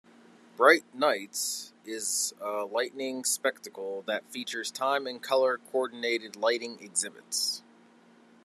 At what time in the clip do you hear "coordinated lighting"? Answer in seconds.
5.59-6.81